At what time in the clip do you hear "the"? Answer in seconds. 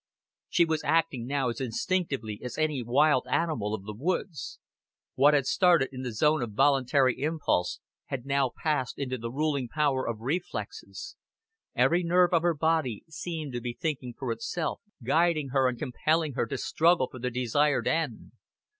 3.85-3.93, 6.01-6.11, 9.19-9.29, 17.19-17.29